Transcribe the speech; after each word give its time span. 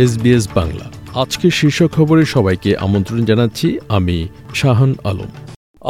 SBS 0.00 0.48
Bangla. 0.54 0.86
আজকের 1.14 1.50
শীর্ষ 1.50 1.78
খবরে 1.86 2.22
সবাইকে 2.24 2.70
আমন্ত্রণ 2.76 3.20
জানাচ্ছি 3.24 3.78
আমি 3.88 4.28
শাহান 4.54 4.94
আলম। 5.04 5.30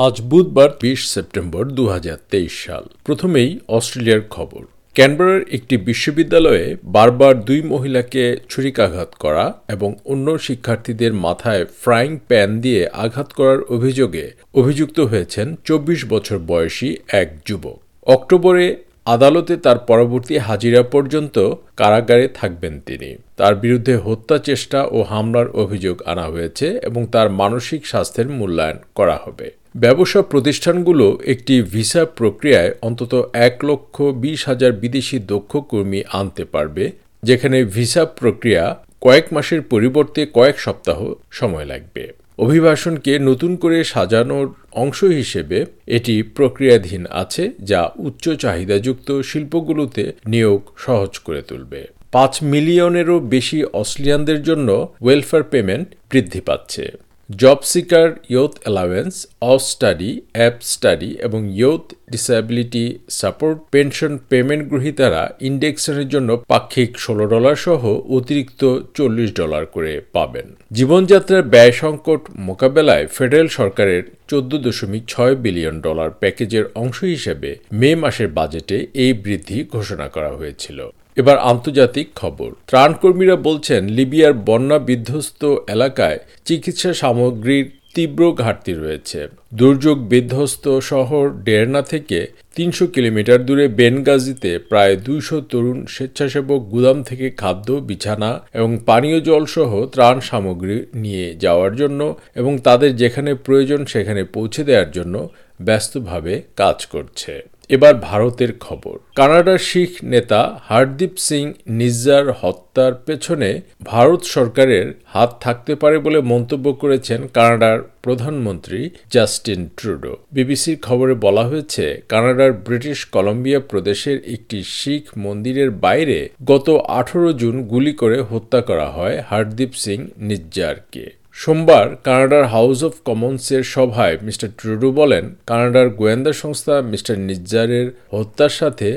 আজ 0.06 0.14
বুধবার 0.20 0.70
বিশ 0.82 1.00
সেপ্টেম্বর 1.08 1.64
দুহাজার 1.68 2.16
তেইশ 2.30 2.54
সাল। 2.66 2.84
প্রথমেই 3.04 3.50
অস্ট্রেলিয়ার 3.68 4.20
খবর। 4.30 4.62
ক্যানবেরার 4.94 5.42
একটি 5.52 5.74
বিশ্ববিদ্যালয়ে 5.76 6.76
বারবার 6.84 7.34
দুই 7.44 7.60
মহিলাকে 7.62 8.36
ছুরিকাঘাত 8.48 9.10
করা 9.18 9.44
এবং 9.68 9.90
অন্য 10.04 10.26
শিক্ষার্থীদের 10.38 11.12
মাথায় 11.26 11.64
ফ্রাইং 11.82 12.10
প্যান 12.28 12.50
দিয়ে 12.60 12.82
আঘাত 13.04 13.28
করার 13.32 13.60
অভিযোগে 13.62 14.24
অভিযুক্ত 14.54 14.98
হয়েছেন 15.00 15.46
চব্বিশ 15.64 16.00
বছর 16.08 16.38
বয়সী 16.46 16.90
এক 17.12 17.28
যুবক। 17.46 17.78
অক্টোবরে 18.06 18.66
আদালতে 19.14 19.54
তার 19.64 19.78
পরবর্তী 19.90 20.34
হাজিরা 20.46 20.82
পর্যন্ত 20.94 21.36
কারাগারে 21.80 22.26
থাকবেন 22.38 22.74
তিনি। 22.86 23.10
তার 23.38 23.54
বিরুদ্ধে 23.62 23.94
হত্যা 24.06 24.36
চেষ্টা 24.48 24.78
ও 24.96 24.98
হামলার 25.10 25.48
অভিযোগ 25.62 25.96
আনা 26.12 26.26
হয়েছে 26.32 26.66
এবং 26.88 27.02
তার 27.14 27.28
মানসিক 27.40 27.80
স্বাস্থ্যের 27.90 28.28
মূল্যায়ন 28.38 28.78
করা 28.98 29.16
হবে। 29.24 29.46
ব্যবসা 29.84 30.20
প্রতিষ্ঠানগুলো 30.32 31.06
একটি 31.32 31.54
ভিসা 31.74 32.02
প্রক্রিয়ায় 32.18 32.72
অন্তত 32.88 33.12
এক 33.48 33.56
লক্ষ 33.68 33.96
বিশ 34.24 34.40
হাজার 34.48 34.72
বিদেশি 34.82 35.16
দক্ষ 35.32 35.52
কর্মী 35.70 36.00
আনতে 36.20 36.44
পারবে, 36.54 36.84
যেখানে 37.22 37.58
ভিসা 37.76 38.02
প্রক্রিয়া 38.20 38.64
কয়েক 39.04 39.26
মাসের 39.34 39.60
পরিবর্তে 39.72 40.20
কয়েক 40.36 40.56
সপ্তাহ 40.66 40.98
সময় 41.38 41.66
লাগবে। 41.72 42.04
অভিবাসনকে 42.44 43.12
নতুন 43.28 43.52
করে 43.56 43.78
সাজানোর 43.84 44.46
অংশ 44.82 44.98
হিসেবে 45.20 45.58
এটি 45.96 46.14
প্রক্রিয়াধীন 46.36 47.02
আছে, 47.22 47.44
যা 47.70 47.80
উচ্চ 47.98 48.24
চাহিদাযুক্ত 48.42 49.08
শিল্পগুলোতে 49.20 50.04
নিয়োগ 50.26 50.60
সহজ 50.76 51.12
করে 51.18 51.42
তুলবে। 51.42 51.80
পাঁচ 52.12 52.32
মিলিয়নেরও 52.42 53.16
বেশি 53.34 53.58
অস্ট্রেলিয়ানদের 53.80 54.40
জন্য 54.42 54.68
ওয়েলফেয়ার 55.02 55.44
পেমেন্ট 55.52 55.88
বৃদ্ধি 56.10 56.40
পাচ্ছে। 56.40 56.84
Job 57.30 57.60
seeker 57.72 58.08
youth 58.32 58.54
allowance 58.62 59.14
Austudy 59.72 60.10
Abstudy 60.72 61.10
এবং 61.26 61.40
youth 61.58 61.84
disability 62.10 62.98
support 63.10 63.58
pension 63.70 64.18
payment 64.28 64.68
গ্রহীতারা 64.68 65.34
ইন্ডেক্সের 65.40 66.08
জন্য 66.08 66.44
পাক্ষিক 66.48 66.98
ষোলো 66.98 67.26
ডলার 67.26 67.56
সহ 67.56 68.00
অতিরিক্ত 68.08 68.78
চল্লিশ 68.94 69.34
ডলার 69.34 69.66
করে 69.66 70.00
পাবেন। 70.12 70.56
জীবনযাত্রার 70.72 71.42
ব্যয় 71.42 71.72
সংকট 71.72 72.20
মোকাবেলায় 72.36 73.06
ফেডারেল 73.06 73.48
সরকারের 73.48 74.02
চোদ্দ 74.28 74.54
দশমিক 74.56 75.02
ছয় 75.08 75.34
বিলিয়ন 75.34 75.80
ডলার 75.80 76.10
প্যাকেজের 76.10 76.64
অংশ 76.74 77.04
হিসেবে 77.04 77.56
মে 77.72 77.94
মাসের 77.94 78.28
বাজেটে 78.28 78.86
এই 78.94 79.12
বৃদ্ধি 79.12 79.64
ঘোষণা 79.72 80.08
করা 80.08 80.30
হয়েছিল। 80.30 80.88
এবার 81.16 81.38
আন্তর্জাতিক 81.38 82.08
খবর। 82.14 82.50
ত্রাণকর্মীরা 82.66 83.36
বলছেন, 83.36 83.88
লিবিয়ার 83.88 84.32
বন্যা 84.32 84.78
বিধ্বস্ত 84.78 85.56
এলাকায় 85.68 86.18
চিকিৎসা 86.44 86.94
সামগ্রীর 86.94 87.79
তীব্র 87.94 88.22
ঘাটতি 88.32 88.72
রয়েছে। 88.72 89.20
দুর্যোগ 89.54 89.98
বিধ্বস্ত 90.02 90.64
শহর 90.80 91.24
ডেরনা 91.44 91.82
থেকে 91.82 92.18
তিনশো 92.54 92.86
কিলোমিটার 92.86 93.40
দূরে 93.44 93.68
বেনগাজিতে 93.68 94.50
প্রায় 94.58 94.94
দুইশো 94.96 95.40
তরুণ 95.40 95.78
স্বেচ্ছাসেবক 95.86 96.60
গুদাম 96.64 96.98
থেকে 97.02 97.26
খাদ্য, 97.30 97.68
বিছানা 97.72 98.30
এবং 98.52 98.70
পানীয় 98.86 99.18
জল 99.20 99.44
সহ 99.46 99.70
ত্রাণ 99.86 100.16
সামগ্রী 100.20 100.76
নিয়ে 100.94 101.26
যাওয়ার 101.34 101.72
জন্য 101.76 102.00
এবং 102.34 102.52
তাদের 102.58 102.90
যেখানে 102.96 103.30
প্রয়োজন 103.34 103.80
সেখানে 103.84 104.22
পৌঁছে 104.24 104.62
দেওয়ার 104.64 104.90
জন্য 104.90 105.14
ব্যস্তভাবে 105.60 106.42
কাজ 106.56 106.86
করছে। 106.86 107.42
এবার 107.68 107.94
ভারতের 107.94 108.58
খবর। 108.58 108.98
কানাডার 109.16 109.58
শিখ 109.58 109.90
নেতা 110.04 110.60
হরদীপ 110.68 111.14
সিং 111.16 111.52
নিজ্জার 111.68 112.30
হত্যার 112.30 112.94
পেছনে 112.94 113.60
ভারত 113.82 114.22
সরকারের 114.22 114.94
হাত 115.04 115.36
থাকতে 115.40 115.74
পারে 115.74 115.98
বলে 115.98 116.20
মন্তব্য 116.20 116.72
করেছেন 116.72 117.26
কানাডার 117.26 117.78
প্রধানমন্ত্রী 118.02 118.90
জাস্টিন 119.10 119.68
ট্রুডো। 119.76 120.16
বিবিসির 120.32 120.78
খবরে 120.82 121.14
বলা 121.14 121.42
হয়েছে, 121.42 122.02
কানাডার 122.08 122.52
ব্রিটিশ 122.52 123.06
কলম্বিয়া 123.06 123.60
প্রদেশের 123.60 124.18
একটি 124.24 124.62
শিখ 124.62 125.04
মন্দিরের 125.16 125.70
বাইরে 125.70 126.28
গত 126.44 126.70
আঠারো 126.88 127.32
জুন 127.32 127.62
গুলি 127.62 127.92
করে 127.92 128.20
হত্যা 128.20 128.60
করা 128.60 128.88
হয় 128.88 129.22
হরদীপ 129.30 129.72
সিং 129.74 130.08
নিজ্জারকে। 130.18 131.19
সোমবার 131.36 131.86
কানাডার 132.06 132.44
হাউস 132.44 132.80
অব 132.82 132.94
কমন্সের 133.04 133.62
সভায় 133.74 134.16
মিস্টার 134.22 134.48
ট্রুডু 134.58 134.88
বলেন, 134.92 135.24
কানাডার 135.46 135.88
গোয়েন্দা 135.90 136.32
সংস্থা 136.32 136.74
মিস্টার 136.92 137.16
নিজ্জারের 137.28 137.86
হত্যার 138.10 138.52
সাথে 138.60 138.88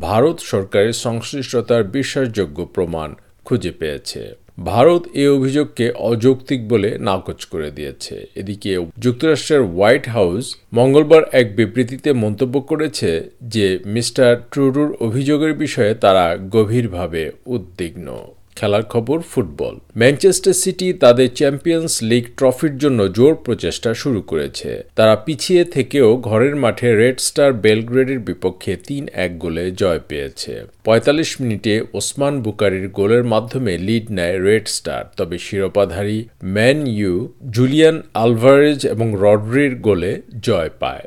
ভারত 0.00 0.36
সরকারের 0.52 0.94
সংশ্লিষ্টতার 1.04 1.82
বিশ্বাসযোগ্য 1.96 2.58
প্রমাণ 2.74 3.08
খুঁজে 3.44 3.72
পেয়েছে। 3.80 4.22
ভারত 4.64 5.02
এই 5.14 5.28
অভিযোগকে 5.28 5.86
অযৌক্তিক 6.10 6.60
বলে 6.68 6.90
নাকচ 6.98 7.40
করে 7.44 7.68
দিয়েছে। 7.70 8.14
এদিকে 8.40 8.70
যুক্তরাষ্ট্রের 8.98 9.62
হোয়াইট 9.72 10.04
হাউস 10.08 10.44
মঙ্গলবার 10.72 11.22
এক 11.40 11.46
বিবৃতিতে 11.56 12.10
মন্তব্য 12.24 12.54
করেছে 12.70 13.10
যে, 13.54 13.66
মিস্টার 13.86 14.30
ট্রুডুর 14.52 14.90
অভিযোগের 15.06 15.54
বিষয়ে 15.54 15.92
তারা 15.94 16.26
গভীরভাবে 16.54 17.22
উদ্বিগ্ন। 17.46 18.08
খেলার 18.56 18.82
খবর 18.82 19.18
ফুটবল। 19.30 19.74
ম্যানচেস্টার 19.96 20.52
সিটি 20.52 20.88
তাদের 20.92 21.28
চ্যাম্পিয়ন্স 21.34 21.92
লিগ 22.02 22.24
ট্রফির 22.36 22.74
জন্য 22.78 23.00
জোর 23.12 23.34
প্রচেষ্টা 23.44 23.94
শুরু 23.94 24.20
করেছে। 24.22 24.70
তারা 24.96 25.16
পিছিয়ে 25.16 25.64
থেকেও 25.64 26.16
ঘরের 26.16 26.56
মাঠে 26.56 26.88
রেড 26.96 27.18
স্টার 27.20 27.52
বেলগ্রেডের 27.52 28.18
বিপক্ষে 28.18 28.76
তিন 28.76 29.08
এক 29.14 29.38
গোলে 29.38 29.64
জয় 29.70 30.00
পেয়েছে। 30.08 30.52
পঁয়তাল্লিশ 30.84 31.40
মিনিটে 31.40 31.74
ওসমান 31.94 32.34
বুকারির 32.40 32.88
গোলের 32.88 33.24
মাধ্যমে 33.24 33.78
লিড 33.78 34.06
নেয় 34.10 34.38
রেড 34.40 34.68
স্টার। 34.68 35.02
তবে 35.16 35.36
শিরোপাধারী 35.38 36.18
ম্যান 36.44 36.86
ইউ, 36.86 37.14
জুলিয়ান 37.50 38.02
আলভারেজ 38.14 38.86
এবং 38.86 39.08
রড্রির 39.20 39.74
গোলে 39.76 40.12
জয় 40.42 40.70
পায়। 40.78 41.06